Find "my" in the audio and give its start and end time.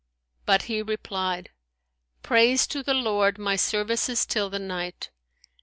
3.37-3.55